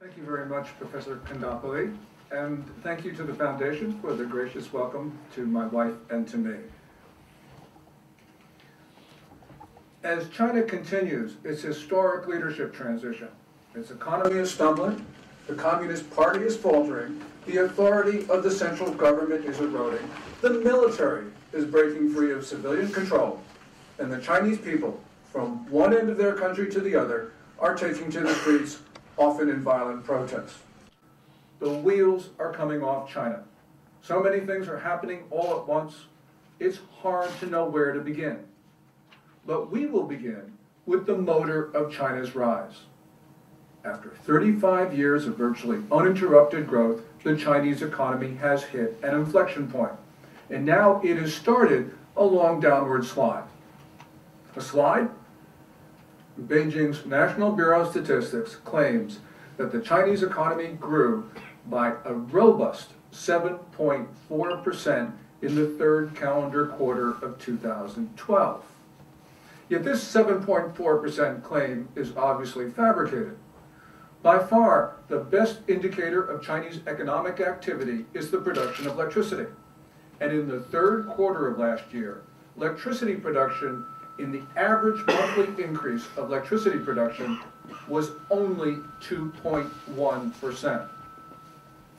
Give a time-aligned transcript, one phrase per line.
[0.00, 1.94] Thank you very much, Professor Kondopoli,
[2.30, 6.38] and thank you to the Foundation for the gracious welcome to my wife and to
[6.38, 6.56] me.
[10.02, 13.28] As China continues its historic leadership transition,
[13.74, 15.04] its economy is stumbling,
[15.46, 20.08] the Communist Party is faltering, the authority of the central government is eroding,
[20.40, 23.38] the military is breaking free of civilian control,
[23.98, 24.98] and the Chinese people,
[25.30, 28.78] from one end of their country to the other, are taking to the streets,
[29.16, 30.58] often in violent protests.
[31.58, 33.44] The wheels are coming off China.
[34.02, 36.06] So many things are happening all at once,
[36.58, 38.38] it's hard to know where to begin.
[39.46, 40.52] But we will begin
[40.86, 42.82] with the motor of China's rise.
[43.84, 49.92] After 35 years of virtually uninterrupted growth, the Chinese economy has hit an inflection point,
[50.50, 53.44] and now it has started a long downward slide.
[54.56, 55.08] A slide?
[56.38, 59.18] Beijing's National Bureau of Statistics claims
[59.56, 61.30] that the Chinese economy grew
[61.66, 68.64] by a robust 7.4% in the third calendar quarter of 2012.
[69.68, 73.36] Yet this 7.4% claim is obviously fabricated.
[74.22, 79.46] By far, the best indicator of Chinese economic activity is the production of electricity.
[80.20, 82.22] And in the third quarter of last year,
[82.56, 83.86] electricity production
[84.20, 87.40] in the average monthly increase of electricity production
[87.88, 90.88] was only 2.1%.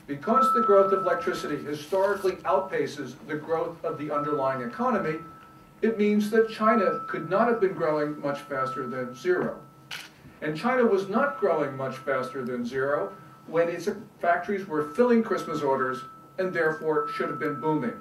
[0.06, 5.18] Because the growth of electricity historically outpaces the growth of the underlying economy,
[5.80, 9.58] it means that China could not have been growing much faster than zero.
[10.40, 13.12] And China was not growing much faster than zero
[13.46, 13.88] when its
[14.20, 16.02] factories were filling Christmas orders
[16.38, 18.00] and therefore should have been booming.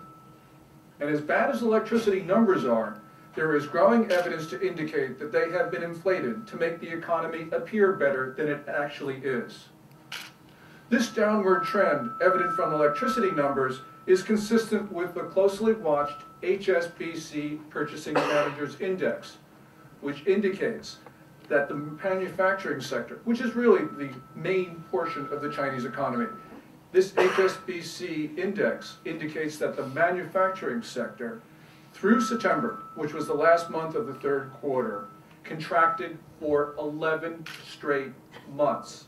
[1.00, 3.01] And as bad as electricity numbers are,
[3.36, 7.48] there is growing evidence to indicate that they have been inflated to make the economy
[7.52, 9.68] appear better than it actually is.
[10.90, 18.14] This downward trend, evident from electricity numbers, is consistent with the closely watched HSBC Purchasing
[18.16, 19.38] Managers Index,
[20.02, 20.98] which indicates
[21.48, 26.26] that the manufacturing sector, which is really the main portion of the Chinese economy,
[26.92, 31.42] this HSBC index indicates that the manufacturing sector
[32.02, 35.06] through September, which was the last month of the third quarter,
[35.44, 38.12] contracted for 11 straight
[38.56, 39.06] months.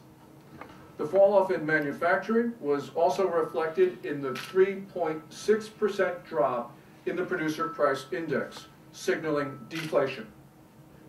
[0.97, 6.77] The fall off in manufacturing was also reflected in the 3.6% drop
[7.07, 10.27] in the producer price index, signaling deflation.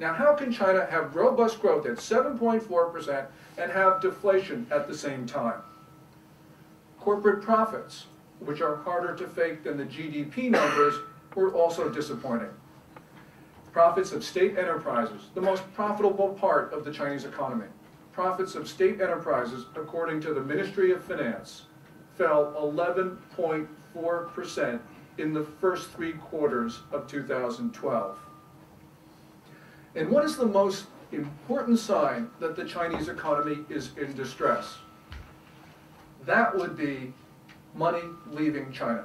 [0.01, 3.27] Now, how can China have robust growth at 7.4%
[3.59, 5.61] and have deflation at the same time?
[6.99, 8.07] Corporate profits,
[8.41, 10.95] which are harder to fake than the GDP numbers,
[11.35, 12.51] were also disappointing.
[13.73, 17.67] Profits of state enterprises, the most profitable part of the Chinese economy,
[18.13, 21.63] profits of state enterprises, according to the Ministry of Finance,
[22.17, 24.81] fell 11.4%
[25.19, 28.19] in the first three quarters of 2012.
[29.97, 34.79] And what is the most important sign that the Chinese economy is in distress?
[36.27, 37.13] That would be
[37.75, 39.05] money leaving China.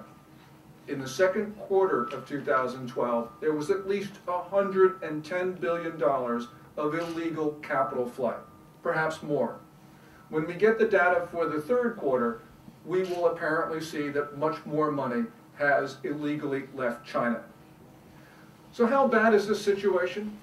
[0.90, 8.10] In the second quarter of 2012, there was at least $110 billion of illegal capital
[8.10, 8.40] flight
[8.82, 9.60] perhaps more.
[10.30, 12.42] When we get the data for the third quarter,
[12.86, 15.26] we will apparently see that much more money
[15.58, 17.44] has illegally left China.
[18.72, 20.38] So how bad is this situation?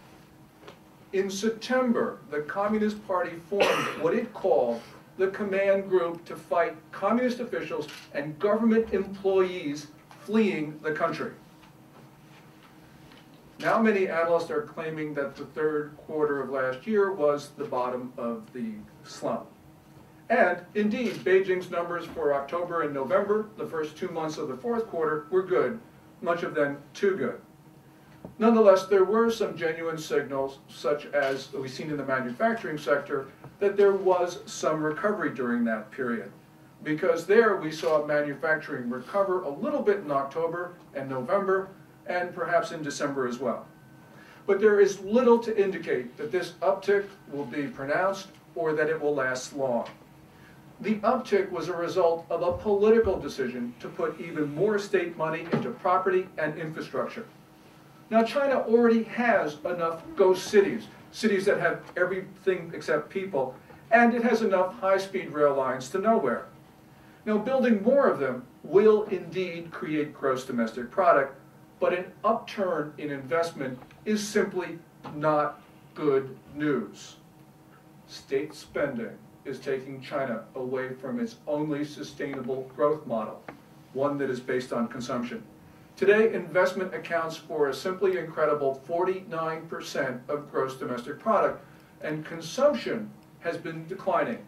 [1.12, 4.82] In September, the Communist Party formed what it called
[5.16, 9.86] the Command Group to fight communist officials and government employees
[10.26, 11.30] fleeing the country.
[13.60, 18.12] Now many analysts are claiming that the third quarter of last year was the bottom
[18.18, 18.72] of the
[19.04, 19.46] slump.
[20.28, 24.88] And indeed, Beijing's numbers for October and November, the first two months of the fourth
[24.88, 25.80] quarter, were good,
[26.20, 27.40] much of them too good.
[28.40, 33.28] Nonetheless, there were some genuine signals, such as we've seen in the manufacturing sector,
[33.60, 36.32] that there was some recovery during that period.
[36.86, 41.70] Because there we saw manufacturing recover a little bit in October and November,
[42.06, 43.66] and perhaps in December as well.
[44.46, 49.00] But there is little to indicate that this uptick will be pronounced or that it
[49.00, 49.88] will last long.
[50.80, 55.48] The uptick was a result of a political decision to put even more state money
[55.50, 57.26] into property and infrastructure.
[58.10, 63.56] Now China already has enough ghost cities, cities that have everything except people,
[63.90, 66.46] and it has enough high-speed rail lines to nowhere.
[67.26, 71.34] Now building more of them will indeed create gross domestic product,
[71.80, 74.78] but an upturn in investment is simply
[75.16, 75.60] not
[75.94, 77.16] good news.
[78.06, 83.42] State spending is taking China away from its only sustainable growth model,
[83.92, 85.42] one that is based on consumption.
[85.96, 91.64] Today, investment accounts for a simply incredible 49% of gross domestic product,
[92.02, 94.38] and consumption has been declining.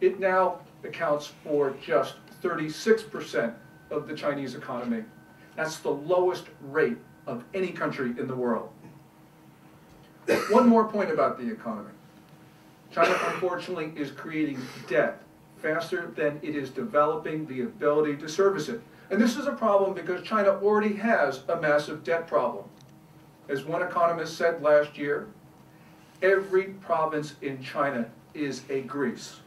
[0.00, 3.54] It now accounts for just 36%
[3.90, 5.04] of the Chinese economy.
[5.56, 8.70] That's the lowest rate of any country in the world.
[10.50, 11.90] One more point about the economy.
[12.90, 15.22] China, unfortunately, is creating debt
[15.58, 18.80] faster than it is developing the ability to service it.
[19.10, 22.64] And this is a problem because China already has a massive debt problem.
[23.48, 25.28] As one economist said last year,
[26.22, 29.40] every province in China is a Greece.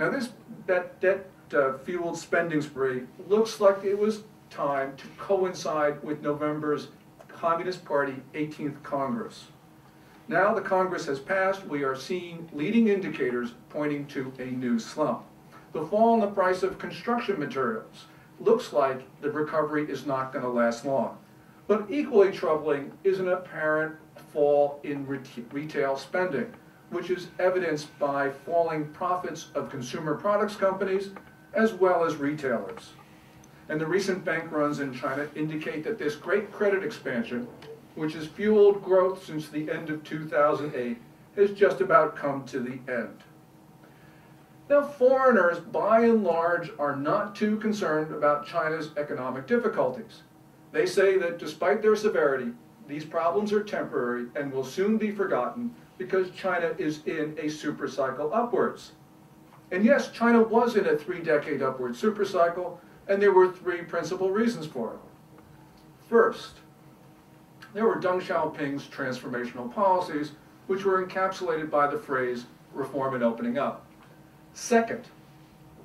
[0.00, 0.30] Now this
[0.66, 6.88] that debt uh, fueled spending spree looks like it was time to coincide with November's
[7.28, 9.48] Communist Party 18th Congress.
[10.26, 15.22] Now the Congress has passed, we are seeing leading indicators pointing to a new slump.
[15.74, 18.06] The fall in the price of construction materials
[18.40, 21.18] looks like the recovery is not going to last long.
[21.66, 23.96] But equally troubling is an apparent
[24.32, 26.54] fall in retail spending,
[26.90, 31.10] which is evidenced by falling profits of consumer products companies
[31.54, 32.92] as well as retailers.
[33.68, 37.46] And the recent bank runs in China indicate that this great credit expansion,
[37.94, 40.98] which has fueled growth since the end of 2008,
[41.36, 43.22] has just about come to the end.
[44.68, 50.22] Now, foreigners, by and large, are not too concerned about China's economic difficulties.
[50.72, 52.52] They say that despite their severity,
[52.86, 58.34] these problems are temporary and will soon be forgotten because China is in a supercycle
[58.34, 58.92] upwards.
[59.70, 64.64] And yes, China was in a three-decade upward supercycle, and there were three principal reasons
[64.66, 65.00] for it.
[66.08, 66.60] First,
[67.74, 70.32] there were Deng Xiaoping's transformational policies,
[70.68, 73.84] which were encapsulated by the phrase reform and opening up.
[74.54, 75.04] Second,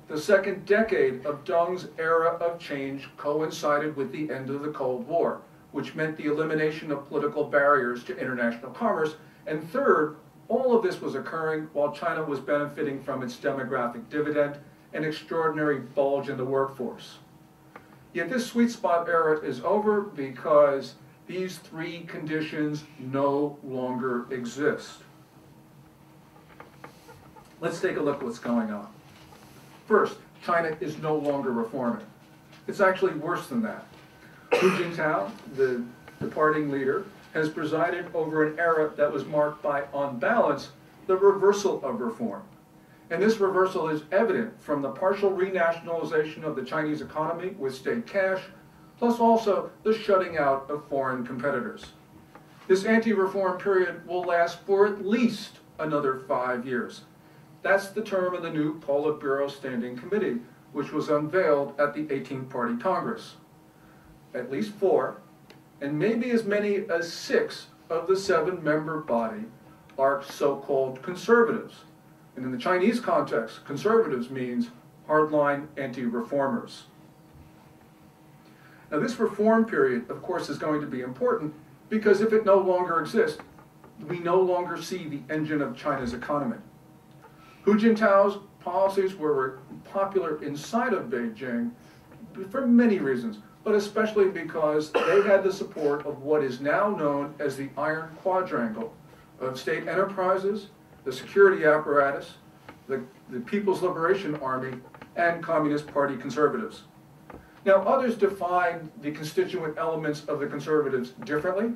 [0.08, 5.06] the second decade of Deng's era of change coincided with the end of the Cold
[5.06, 5.42] War,
[5.72, 9.16] which meant the elimination of political barriers to international commerce.
[9.46, 10.16] And third,
[10.48, 14.58] all of this was occurring while China was benefiting from its demographic dividend
[14.92, 17.18] and extraordinary bulge in the workforce.
[18.12, 20.94] Yet this sweet spot era is over because
[21.26, 25.00] these three conditions no longer exist.
[27.60, 28.88] Let's take a look at what's going on.
[29.86, 32.06] First, China is no longer reforming.
[32.66, 33.86] It's actually worse than that.
[34.60, 35.82] Hu Jintao, the
[36.20, 37.04] departing leader,
[37.36, 40.70] has presided over an era that was marked by, on balance,
[41.06, 42.42] the reversal of reform.
[43.10, 48.06] And this reversal is evident from the partial renationalization of the Chinese economy with state
[48.06, 48.40] cash,
[48.98, 51.84] plus also the shutting out of foreign competitors.
[52.68, 57.02] This anti-reform period will last for at least another five years.
[57.60, 60.38] That's the term of the new Politburo Standing Committee,
[60.72, 63.34] which was unveiled at the 18th Party Congress.
[64.34, 65.20] At least four,
[65.80, 69.44] and maybe as many as six of the seven-member body
[69.98, 71.84] are so-called conservatives.
[72.36, 74.68] And in the Chinese context, conservatives means
[75.08, 76.84] hardline anti-reformers.
[78.90, 81.54] Now this reform period, of course, is going to be important
[81.88, 83.38] because if it no longer exists,
[84.08, 86.58] we no longer see the engine of China's economy.
[87.62, 91.70] Hu Jintao's policies were popular inside of Beijing
[92.50, 97.34] for many reasons, but especially because they had the support of what is now known
[97.40, 98.94] as the Iron Quadrangle
[99.40, 100.68] of state enterprises,
[101.02, 102.34] the security apparatus,
[102.86, 104.78] the, the People's Liberation Army,
[105.16, 106.84] and Communist Party conservatives.
[107.64, 111.72] Now, others define the constituent elements of the conservatives differently,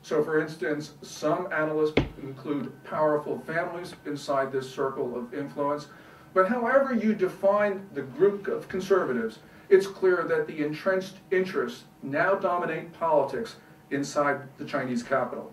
[0.00, 5.88] so for instance, some analysts include powerful families inside this circle of influence.
[6.32, 12.34] But however you define the group of conservatives, it's clear that the entrenched interests now
[12.34, 13.56] dominate politics
[13.90, 15.52] inside the Chinese capital.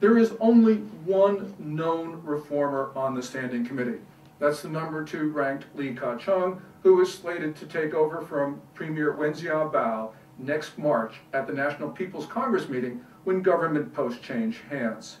[0.00, 4.00] There is only one known reformer on the Standing Committee.
[4.38, 9.12] That's the number two ranked Li Keqiang, who is slated to take over from Premier
[9.12, 15.18] Wen Jiabao next March at the National People's Congress meeting when government posts change hands.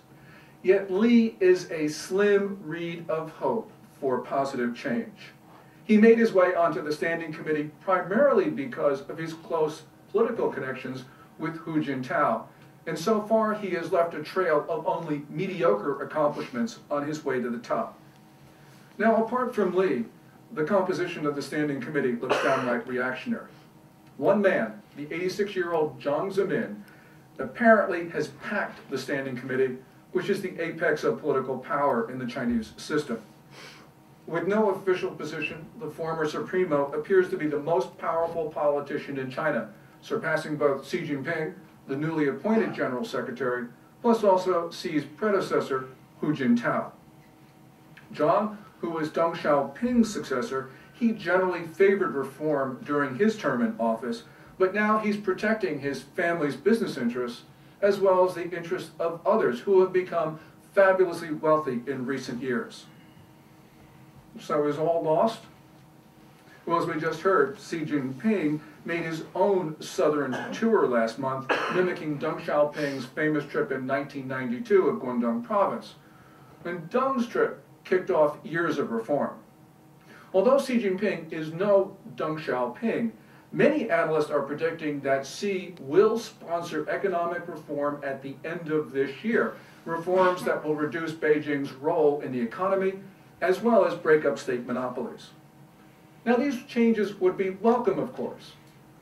[0.62, 3.70] Yet Li is a slim reed of hope
[4.00, 5.32] for positive change.
[5.84, 11.04] He made his way onto the Standing Committee primarily because of his close political connections
[11.38, 12.44] with Hu Jintao,
[12.86, 17.40] and so far he has left a trail of only mediocre accomplishments on his way
[17.40, 17.98] to the top.
[18.96, 20.04] Now, apart from Li,
[20.52, 23.48] the composition of the Standing Committee looks downright reactionary.
[24.16, 26.76] One man, the 86-year-old Jiang Zemin,
[27.38, 29.78] apparently has packed the Standing Committee,
[30.12, 33.20] which is the apex of political power in the Chinese system.
[34.26, 39.30] With no official position, the former Supremo appears to be the most powerful politician in
[39.30, 41.54] China, surpassing both Xi Jinping,
[41.86, 43.66] the newly appointed General Secretary,
[44.00, 45.88] plus also Xi's predecessor,
[46.20, 46.92] Hu Jintao.
[48.14, 54.22] Jiang, who was Deng Xiaoping's successor, he generally favored reform during his term in office,
[54.58, 57.42] but now he's protecting his family's business interests
[57.82, 60.38] as well as the interests of others who have become
[60.72, 62.86] fabulously wealthy in recent years.
[64.40, 65.40] So is all lost?
[66.66, 72.18] Well, as we just heard, Xi Jinping made his own southern tour last month, mimicking
[72.18, 75.94] Deng Xiaoping's famous trip in 1992 of Guangdong province.
[76.64, 79.34] And Deng's trip kicked off years of reform.
[80.32, 83.12] Although Xi Jinping is no Deng Xiaoping,
[83.52, 89.22] many analysts are predicting that Xi will sponsor economic reform at the end of this
[89.22, 92.94] year, reforms that will reduce Beijing's role in the economy,
[93.44, 95.28] as well as break up state monopolies.
[96.24, 98.52] Now these changes would be welcome, of course,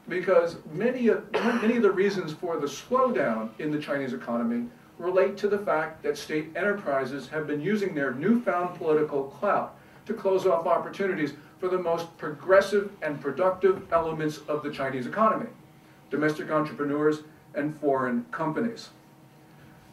[0.08, 4.66] because many of, many of the reasons for the slowdown in the Chinese economy
[4.98, 10.12] relate to the fact that state enterprises have been using their newfound political clout to
[10.12, 15.48] close off opportunities for the most progressive and productive elements of the Chinese economy,
[16.10, 17.20] domestic entrepreneurs
[17.54, 18.88] and foreign companies.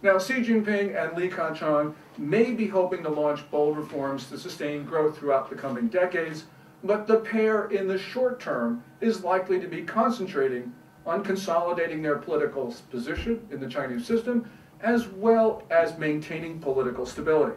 [0.02, 4.84] Now, Xi Jinping and Li Keqiang may be hoping to launch bold reforms to sustain
[4.84, 6.46] growth throughout the coming decades,
[6.84, 10.74] but the pair in the short term is likely to be concentrating
[11.06, 14.50] on consolidating their political position in the Chinese system,
[14.82, 17.56] as well as maintaining political stability.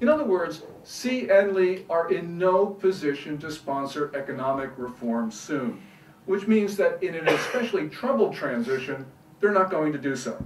[0.00, 5.80] In other words, Xi and Li are in no position to sponsor economic reform soon,
[6.26, 9.06] which means that in an especially troubled transition,
[9.40, 10.44] they're not going to do so.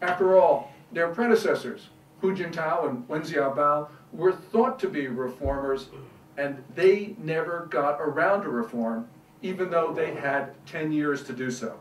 [0.00, 1.88] After all, their predecessors,
[2.20, 5.88] Hu Jintao and Wen Jiabao, were thought to be reformers,
[6.36, 9.08] and they never got around to reform,
[9.42, 11.78] even though they had 10 years to do so.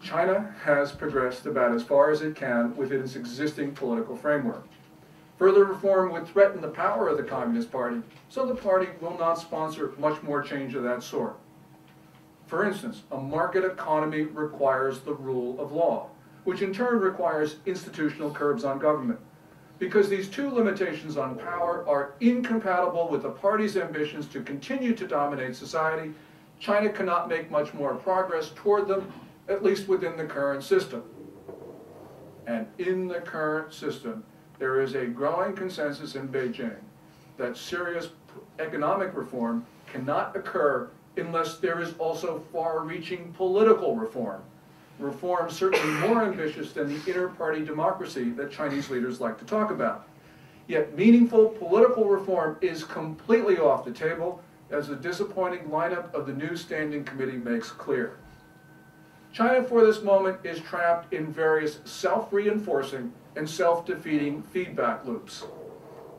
[0.00, 4.66] China has progressed about as far as it can within its existing political framework.
[5.38, 9.34] Further reform would threaten the power of the Communist Party, so the party will not
[9.34, 11.36] sponsor much more change of that sort.
[12.46, 16.10] For instance, a market economy requires the rule of law
[16.46, 19.18] which in turn requires institutional curbs on government.
[19.80, 25.08] Because these two limitations on power are incompatible with the party's ambitions to continue to
[25.08, 26.12] dominate society,
[26.60, 29.12] China cannot make much more progress toward them,
[29.48, 31.02] at least within the current system.
[32.46, 34.22] And in the current system,
[34.60, 36.78] there is a growing consensus in Beijing
[37.38, 38.10] that serious
[38.60, 44.42] economic reform cannot occur unless there is also far-reaching political reform
[44.98, 50.08] reform certainly more ambitious than the inter-party democracy that Chinese leaders like to talk about.
[50.68, 56.32] Yet meaningful political reform is completely off the table, as the disappointing lineup of the
[56.32, 58.18] new Standing Committee makes clear.
[59.32, 65.44] China for this moment is trapped in various self-reinforcing and self-defeating feedback loops.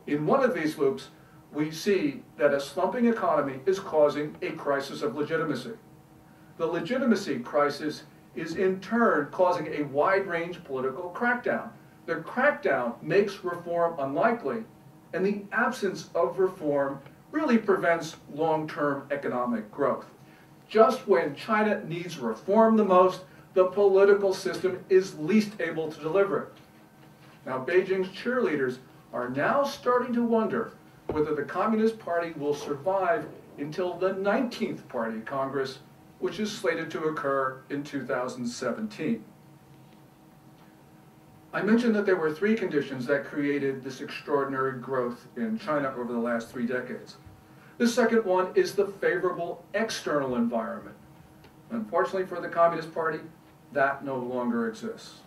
[0.05, 1.09] In one of these loops,
[1.51, 5.71] we see that a slumping economy is causing a crisis of legitimacy.
[6.57, 8.03] The legitimacy crisis
[8.37, 11.69] is in turn causing a wide-range political crackdown.
[12.05, 14.63] The crackdown makes reform unlikely,
[15.13, 16.99] and the absence of reform
[17.31, 20.05] really prevents long-term economic growth.
[20.69, 23.21] Just when China needs reform the most,
[23.53, 26.49] the political system is least able to deliver it.
[27.45, 28.77] Now, Beijing's cheerleaders
[29.13, 30.71] are now starting to wonder
[31.07, 33.25] whether the Communist Party will survive
[33.57, 35.79] until the 19th Party Congress
[36.19, 39.23] which is slated to occur in 2017.
[41.53, 46.11] I mentioned that there were three conditions that created this extraordinary growth in China over
[46.11, 47.17] the last three decades.
[47.77, 50.95] The second one is the favorable external environment.
[51.69, 53.19] Unfortunately for the Communist Party,
[53.73, 55.19] that no longer exists.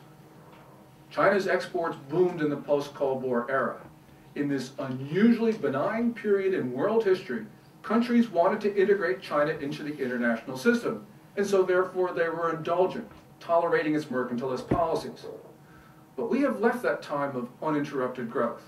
[1.11, 3.81] China's exports boomed in the post-Cold War era.
[4.37, 7.47] In this unusually benign period in world history,
[7.83, 11.07] countries wanted to integrate China into the international system,
[11.37, 13.09] and so therefore they were indulgent,
[13.39, 15.25] tolerating its mercantilist policies.
[16.17, 18.63] But we have left that time of uninterrupted growth.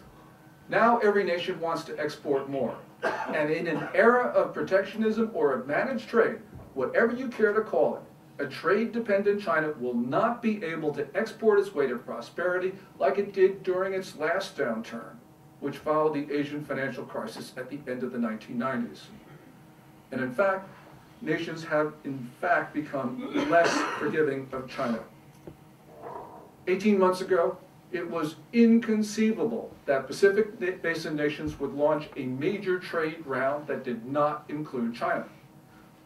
[0.68, 2.76] Now every nation wants to export more.
[3.02, 6.38] And in an era of protectionism or of managed trade,
[6.74, 8.02] whatever you care to call it,
[8.42, 13.34] a trade-dependent China will not be able to export its way to prosperity like it
[13.34, 15.16] did during its last downturn
[15.62, 19.02] which followed the Asian financial crisis at the end of the 1990s.
[20.10, 20.68] And in fact,
[21.20, 24.98] nations have in fact become less forgiving of China.
[26.66, 27.56] 18 months ago,
[27.92, 34.04] it was inconceivable that Pacific Basin nations would launch a major trade round that did
[34.04, 35.26] not include China.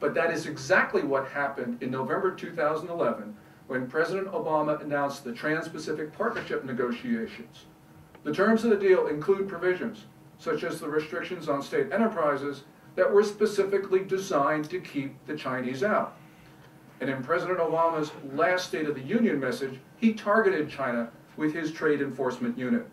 [0.00, 3.34] But that is exactly what happened in November 2011
[3.68, 7.64] when President Obama announced the Trans-Pacific Partnership negotiations.
[8.26, 10.06] The terms of the deal include provisions,
[10.40, 12.64] such as the restrictions on state enterprises,
[12.96, 16.16] that were specifically designed to keep the Chinese out.
[17.00, 21.70] And in President Obama's last State of the Union message, he targeted China with his
[21.70, 22.88] trade enforcement unit.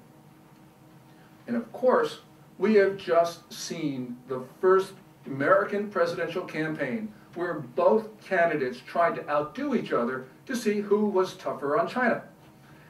[1.47, 2.19] And of course,
[2.59, 4.93] we have just seen the first
[5.25, 11.33] American presidential campaign where both candidates tried to outdo each other to see who was
[11.33, 12.21] tougher on China.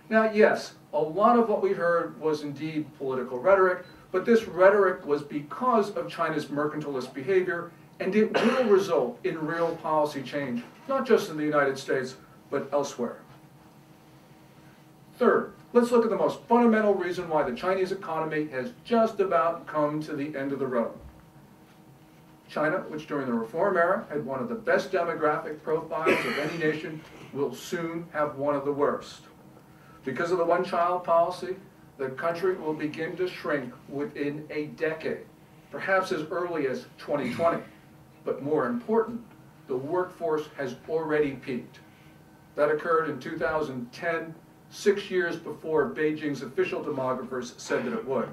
[0.09, 5.05] Now, yes, a lot of what we heard was indeed political rhetoric, but this rhetoric
[5.05, 11.05] was because of China's mercantilist behavior, and it will result in real policy change, not
[11.05, 12.15] just in the United States,
[12.51, 13.17] but elsewhere.
[15.17, 19.65] Third, let's look at the most fundamental reason why the Chinese economy has just about
[19.65, 20.93] come to the end of the road.
[22.50, 26.57] China, which during the reform era had one of the best demographic profiles of any
[26.59, 29.21] nation, will soon have one of the worst.
[30.03, 31.55] Because of the one-child policy,
[31.98, 35.25] the country will begin to shrink within a decade,
[35.72, 37.63] perhaps as early as 2020.
[38.25, 39.22] But more important,
[39.67, 41.79] the workforce has already peaked.
[42.55, 44.36] That occurred in 2010,
[44.69, 48.29] six years before Beijing's official demographers said that it would.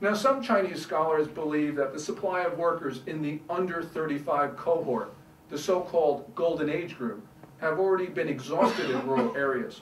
[0.00, 5.12] Now, some Chinese scholars believe that the supply of workers in the under 35 cohort,
[5.48, 7.26] the so-called golden age group,
[7.60, 9.80] have already been exhausted in rural areas.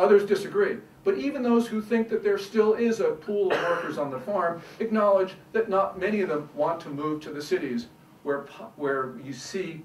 [0.00, 3.98] Others disagree, but even those who think that there still is a pool of workers
[3.98, 7.88] on the farm acknowledge that not many of them want to move to the cities
[8.22, 9.82] where, where you see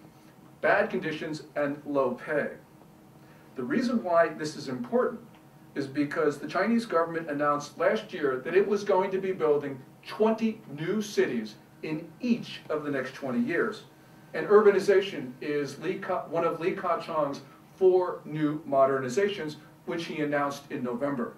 [0.61, 2.51] bad conditions and low pay.
[3.57, 5.19] The reason why this is important
[5.75, 9.77] is because the Chinese government announced last year that it was going to be building
[10.07, 13.83] 20 new cities in each of the next 20 years.
[14.33, 17.41] And urbanization is Ka, one of Li Keqiang's
[17.75, 21.33] four new modernizations, which he announced in November.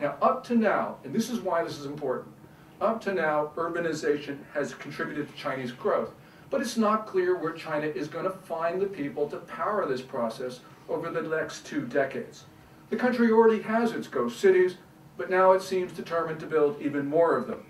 [0.00, 2.34] Now, up to now, and this is why this is important,
[2.80, 6.12] up to now, urbanization has contributed to Chinese growth,
[6.48, 10.00] but it's not clear where China is going to find the people to power this
[10.00, 12.44] process over the next two decades.
[12.88, 14.76] The country already has its ghost cities,
[15.16, 17.66] but now it seems determined to build even more of them.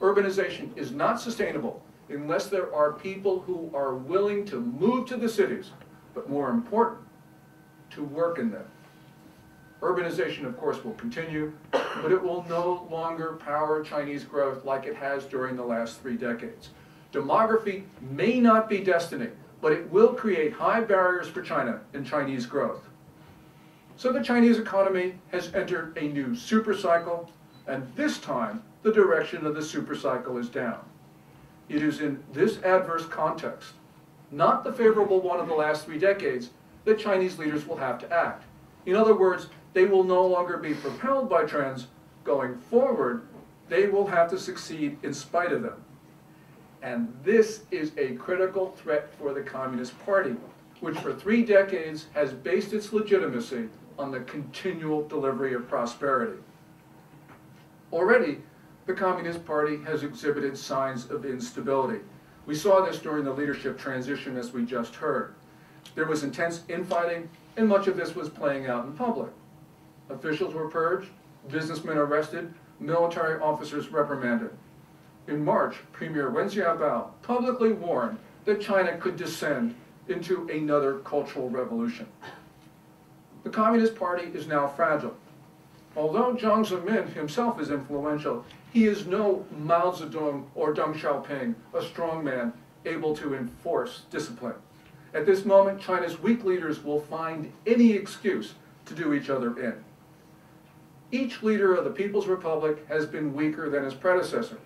[0.00, 5.28] Urbanization is not sustainable unless there are people who are willing to move to the
[5.28, 5.70] cities,
[6.14, 7.00] but more important,
[7.90, 8.64] to work in them.
[9.80, 14.96] Urbanization, of course, will continue, but it will no longer power Chinese growth like it
[14.96, 16.70] has during the last three decades.
[17.12, 19.28] Demography may not be destiny,
[19.60, 22.88] but it will create high barriers for China and Chinese growth.
[23.96, 27.28] So the Chinese economy has entered a new supercycle,
[27.66, 30.80] and this time the direction of the supercycle is down.
[31.68, 33.72] It is in this adverse context,
[34.30, 36.50] not the favorable one of the last three decades,
[36.84, 38.44] that Chinese leaders will have to act.
[38.84, 41.88] In other words, they will no longer be propelled by trends.
[42.24, 43.28] Going forward,
[43.68, 45.84] they will have to succeed in spite of them.
[46.80, 50.34] And this is a critical threat for the Communist Party,
[50.80, 56.40] which for three decades has based its legitimacy on the continual delivery of prosperity.
[57.92, 58.38] Already,
[58.86, 62.00] the Communist Party has exhibited signs of instability.
[62.46, 65.34] We saw this during the leadership transition as we just heard.
[65.94, 69.32] There was intense infighting, and much of this was playing out in public.
[70.08, 71.08] Officials were purged,
[71.48, 74.50] businessmen arrested, military officers reprimanded.
[75.28, 79.74] In March, Premier Wen Jiabao publicly warned that China could descend
[80.08, 82.06] into another cultural revolution.
[83.42, 85.16] The Communist Party is now fragile.
[85.96, 91.82] Although Jiang Zemin himself is influential, he is no Mao Zedong or Deng Xiaoping, a
[91.82, 92.52] strong man
[92.84, 94.54] able to enforce discipline.
[95.14, 99.82] At this moment, China's weak leaders will find any excuse to do each other in.
[101.12, 104.58] Each leader of the People's Republic has been weaker than his predecessor.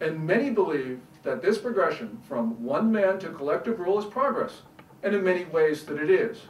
[0.00, 4.62] And many believe that this progression from one man to collective rule is progress,
[5.02, 6.40] and in many ways that it is.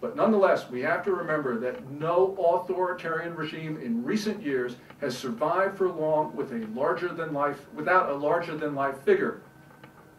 [0.00, 5.78] But nonetheless, we have to remember that no authoritarian regime in recent years has survived
[5.78, 9.42] for long with a larger than life, without a larger than life figure.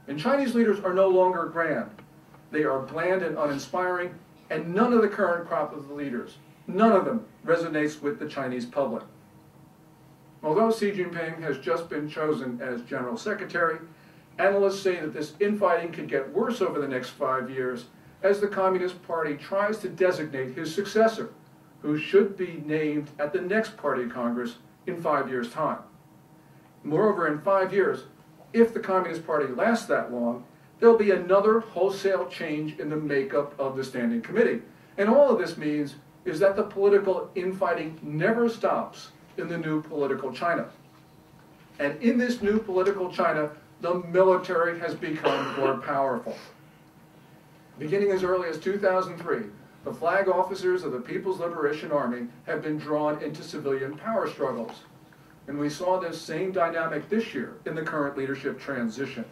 [0.07, 1.89] And Chinese leaders are no longer grand.
[2.51, 4.15] They are bland and uninspiring,
[4.49, 8.27] and none of the current crop of the leaders, none of them resonates with the
[8.27, 9.03] Chinese public.
[10.43, 13.79] Although Xi Jinping has just been chosen as General Secretary,
[14.37, 17.85] analysts say that this infighting could get worse over the next five years
[18.21, 21.31] as the Communist Party tries to designate his successor,
[21.81, 25.79] who should be named at the next party Congress in five years' time.
[26.83, 28.03] Moreover, in five years,
[28.53, 30.45] if the Communist Party lasts that long,
[30.79, 34.61] there'll be another wholesale change in the makeup of the Standing Committee.
[34.97, 39.81] And all of this means is that the political infighting never stops in the new
[39.81, 40.67] political China.
[41.79, 46.35] And in this new political China, the military has become more powerful.
[47.77, 49.43] Beginning as early as 2003,
[49.83, 54.83] the flag officers of the People's Liberation Army have been drawn into civilian power struggles.
[55.47, 59.25] And we saw this same dynamic this year in the current leadership transition.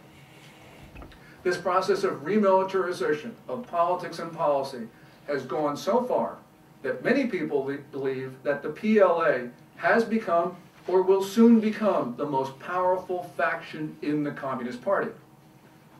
[1.42, 4.86] This process of remilitarization of politics and policy
[5.26, 6.36] has gone so far
[6.84, 12.58] that many people believe that the PLA has become or will soon become the most
[12.60, 15.10] powerful faction in the Communist Party.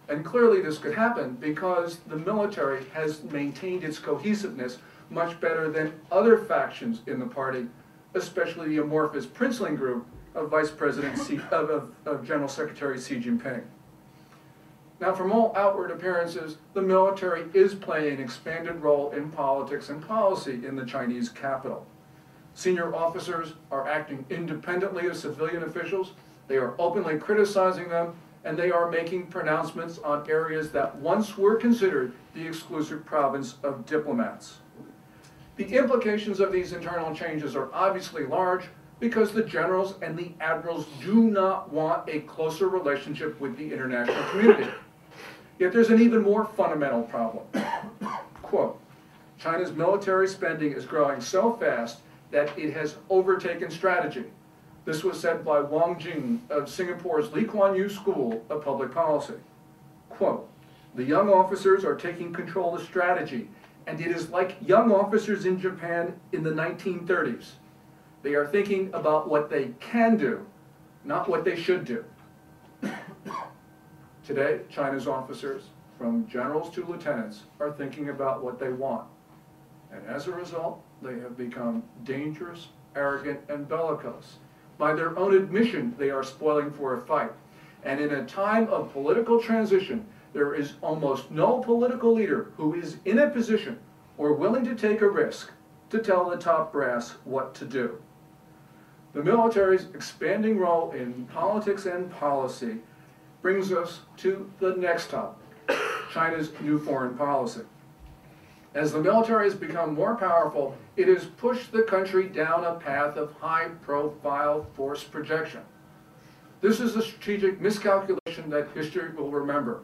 [0.09, 4.77] And clearly this could happen because the military has maintained its cohesiveness
[5.09, 7.67] much better than other factions in the party,
[8.13, 13.17] especially the amorphous Princeling group of Vice President Xi, of, of, of General Secretary Xi
[13.17, 13.63] Jinping.
[15.05, 20.03] Now, from all outward appearances, the military is playing an expanded role in politics and
[20.03, 21.87] policy in the Chinese capital.
[22.55, 26.13] Senior officers are acting independently of civilian officials,
[26.49, 28.15] they are openly criticizing them,
[28.45, 33.85] and they are making pronouncements on areas that once were considered the exclusive province of
[33.85, 34.61] diplomats.
[35.57, 38.65] The implications of these internal changes are obviously large
[39.01, 44.25] because the generals and the admirals do not want a closer relationship with the international
[44.31, 44.71] community.
[45.59, 47.45] Yet there's an even more fundamental problem.
[48.43, 48.81] Quote,
[49.39, 51.99] China's military spending is growing so fast
[52.31, 54.25] that it has overtaken strategy.
[54.85, 59.35] This was said by Huang Jing of Singapore's Lee Kuan Yew School of Public Policy.
[60.11, 60.49] Quote,
[60.95, 63.49] the young officers are taking control of strategy,
[63.87, 67.53] and it is like young officers in Japan in the 1930s.
[68.23, 70.47] They are thinking about what they can do,
[71.05, 72.05] not what they should do.
[74.25, 75.65] Today, China's officers,
[75.99, 79.07] from generals to lieutenants, are thinking about what they want.
[79.93, 84.39] And as a result, they have become dangerous, arrogant, and bellicose.
[84.79, 87.33] By their own admission, they are spoiling for a fight.
[87.85, 92.97] And in a time of political transition, there is almost no political leader who is
[93.05, 93.79] in a position
[94.17, 95.53] or willing to take a risk
[95.91, 98.01] to tell the top brass what to do.
[99.13, 102.79] The military's expanding role in politics and policy
[103.45, 105.37] brings us to the next topic,
[106.11, 107.61] China's new foreign policy.
[108.73, 113.19] As the military has become more powerful, it has pushed the country down a path
[113.19, 115.61] of high-profile force projection.
[116.63, 119.83] This is a strategic miscalculation that history will remember.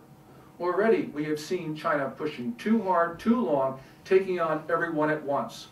[0.58, 5.66] Already, we have seen China pushing too hard, too long, taking on everyone at once.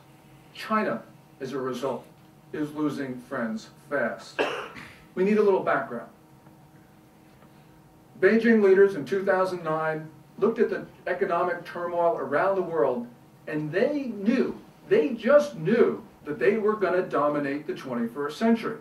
[0.53, 1.03] China,
[1.41, 2.05] as a result,
[2.53, 4.39] is losing friends fast.
[5.15, 6.11] We need a little background.
[8.21, 13.07] Beijing leaders in 2009 looked at the economic turmoil around the world
[13.47, 18.79] and they knew, they just knew that they were going to dominate the 21st century.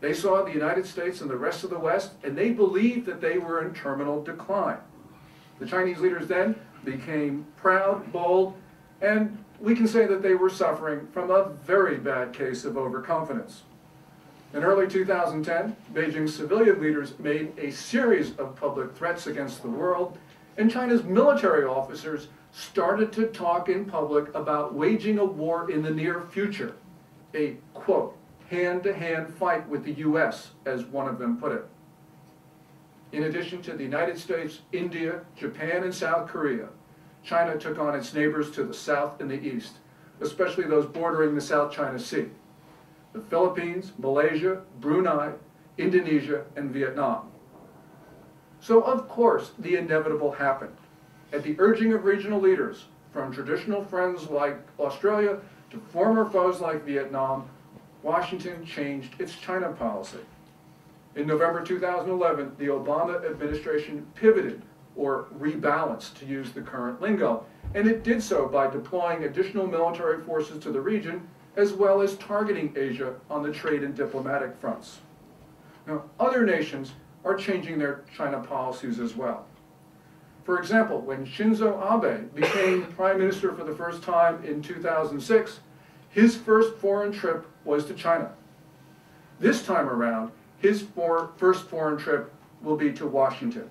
[0.00, 3.20] They saw the United States and the rest of the West and they believed that
[3.20, 4.78] they were in terminal decline.
[5.58, 8.54] The Chinese leaders then became proud, bold,
[9.00, 13.62] and we can say that they were suffering from a very bad case of overconfidence.
[14.52, 20.18] In early 2010, Beijing's civilian leaders made a series of public threats against the world,
[20.56, 25.90] and China's military officers started to talk in public about waging a war in the
[25.90, 26.74] near future,
[27.32, 28.16] a, quote,
[28.48, 31.64] hand-to-hand -hand fight with the U.S., as one of them put it.
[33.12, 36.68] In addition to the United States, India, Japan, and South Korea,
[37.22, 39.74] China took on its neighbors to the south and the east,
[40.20, 42.30] especially those bordering the South China Sea.
[43.12, 45.32] The Philippines, Malaysia, Brunei,
[45.78, 47.30] Indonesia, and Vietnam.
[48.60, 50.76] So of course, the inevitable happened.
[51.32, 55.38] At the urging of regional leaders, from traditional friends like Australia
[55.70, 57.48] to former foes like Vietnam,
[58.02, 60.18] Washington changed its China policy.
[61.16, 64.62] In November 2011, the Obama administration pivoted
[64.96, 67.44] or rebalanced to use the current lingo.
[67.74, 72.16] And it did so by deploying additional military forces to the region, as well as
[72.16, 75.00] targeting Asia on the trade and diplomatic fronts.
[75.86, 76.92] Now, other nations
[77.24, 79.46] are changing their China policies as well.
[80.44, 85.60] For example, when Shinzo Abe became prime minister for the first time in 2006,
[86.10, 88.32] his first foreign trip was to China.
[89.38, 92.32] This time around, his for first foreign trip
[92.62, 93.70] will be to Washington.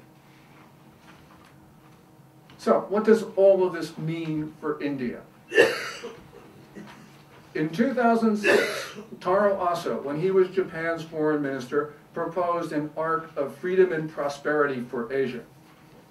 [2.58, 5.22] So, what does all of this mean for India?
[7.56, 13.92] In 2006, Taro Aso, when he was Japan's foreign minister, proposed an arc of freedom
[13.92, 15.42] and prosperity for Asia.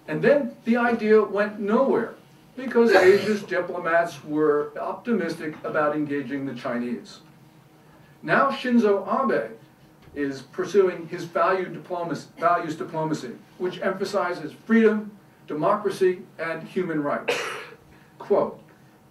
[0.09, 2.15] And then the idea went nowhere
[2.57, 7.21] because Asia's diplomats were optimistic about engaging the Chinese.
[8.21, 9.53] Now Shinzo Abe
[10.15, 15.13] is pursuing his value diplomacy, values diplomacy, which emphasizes freedom,
[15.47, 17.41] democracy, and human rights.
[18.19, 18.61] Quote,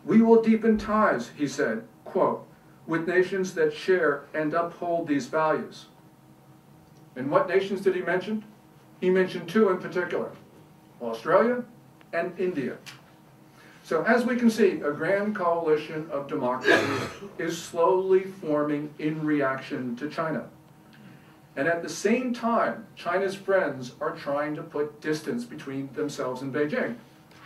[0.04, 2.48] we will deepen ties, he said, quote,
[2.86, 5.86] with nations that share and uphold these values.
[7.16, 8.44] And what nations did he mention?
[9.02, 10.32] He mentioned two in particular,
[11.02, 11.64] Australia
[12.14, 12.78] and India.
[13.84, 17.02] So as we can see, a grand coalition of democracies
[17.38, 20.50] is slowly forming in reaction to China.
[21.56, 26.54] And at the same time, China's friends are trying to put distance between themselves and
[26.54, 26.98] Beijing,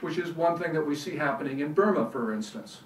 [0.01, 2.81] which is one thing that we see happening in Burma, for instance.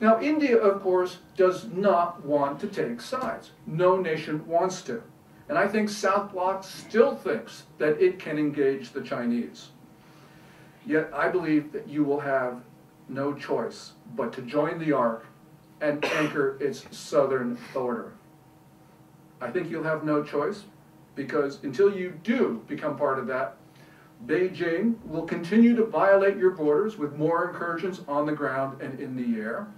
[0.00, 3.50] Now, India, of course, does not want to take sides.
[3.66, 5.02] No nation wants to.
[5.48, 9.68] And I think South Block still thinks that it can engage the Chinese.
[10.86, 12.62] Yet I believe that you will have
[13.08, 15.26] no choice but to join the arc
[15.80, 18.12] and anchor its southern border.
[19.40, 20.64] I think you'll have no choice
[21.14, 23.56] because until you do become part of that,
[24.26, 29.16] Beijing will continue to violate your borders with more incursions on the ground and in
[29.16, 29.68] the air.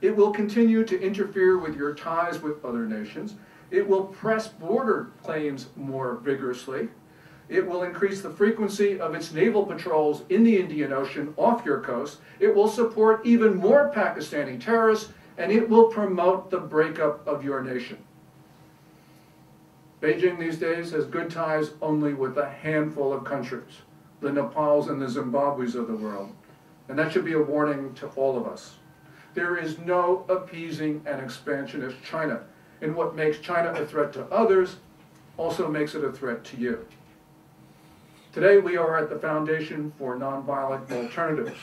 [0.00, 3.34] It will continue to interfere with your ties with other nations.
[3.70, 6.88] It will press border claims more vigorously.
[7.48, 11.80] It will increase the frequency of its naval patrols in the Indian Ocean off your
[11.80, 12.18] coast.
[12.38, 17.62] It will support even more Pakistani terrorists, and it will promote the breakup of your
[17.62, 17.98] nation.
[20.00, 23.82] Beijing these days has good ties only with a handful of countries,
[24.20, 26.32] the Nepals and the Zimbabwe's of the world.
[26.88, 28.76] And that should be a warning to all of us.
[29.34, 32.42] There is no appeasing an expansionist China
[32.80, 34.76] and what makes China a threat to others
[35.36, 36.86] also makes it a threat to you.
[38.32, 41.60] Today we are at the Foundation for Nonviolent Alternatives.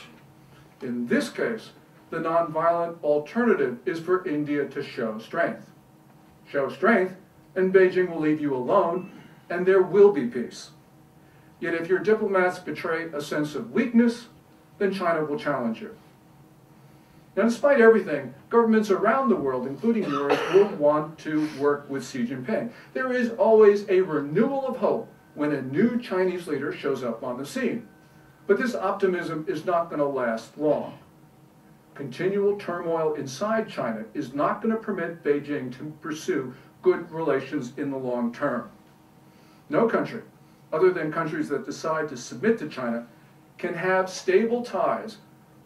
[0.82, 1.70] In this case,
[2.10, 5.70] the nonviolent alternative is for India to show strength.
[6.50, 7.16] Show strength,
[7.54, 9.10] and Beijing will leave you alone,
[9.50, 10.70] and there will be peace.
[11.60, 14.26] Yet if your diplomats betray a sense of weakness,
[14.78, 15.96] then China will challenge you.
[17.38, 22.26] Now, despite everything, governments around the world, including yours, will want to work with Xi
[22.26, 22.72] Jinping.
[22.94, 27.38] There is always a renewal of hope when a new Chinese leader shows up on
[27.38, 27.86] the scene.
[28.48, 30.98] But this optimism is not going to last long.
[31.94, 37.92] Continual turmoil inside China is not going to permit Beijing to pursue good relations in
[37.92, 38.68] the long term.
[39.68, 40.22] No country,
[40.72, 43.06] other than countries that decide to submit to China,
[43.58, 45.18] can have stable ties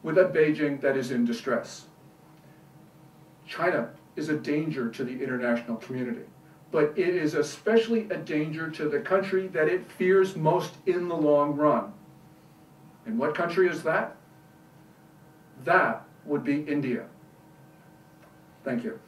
[0.03, 1.87] with a Beijing that is in distress.
[3.47, 6.25] China is a danger to the international community,
[6.71, 11.17] but it is especially a danger to the country that it fears most in the
[11.17, 11.93] long run.
[13.07, 14.17] And what country is that?
[15.65, 17.07] That would be India.
[18.65, 18.99] Thank you.